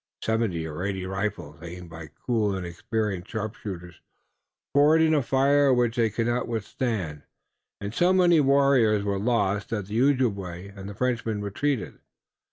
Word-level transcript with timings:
Seventy 0.23 0.65
or 0.65 0.81
eighty 0.83 1.05
rifles, 1.05 1.61
aimed 1.61 1.91
by 1.91 2.07
cool 2.25 2.55
and 2.55 2.65
experienced 2.65 3.29
sharpshooters, 3.29 4.01
poured 4.73 4.99
in 4.99 5.13
a 5.13 5.21
fire 5.21 5.71
which 5.71 5.95
they 5.95 6.09
could 6.09 6.25
not 6.25 6.47
withstand, 6.47 7.21
and 7.79 7.93
so 7.93 8.11
many 8.11 8.39
warriors 8.41 9.03
were 9.03 9.19
lost 9.19 9.69
that 9.69 9.85
the 9.85 10.01
Ojibway 10.01 10.69
and 10.69 10.89
the 10.89 10.95
Frenchman 10.95 11.43
retreated. 11.43 11.99